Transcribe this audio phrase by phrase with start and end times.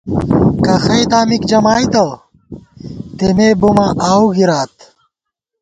[0.65, 2.05] کخئ دامِک جمائیدہ،
[3.17, 4.73] تېمےبُماں آؤو گِرات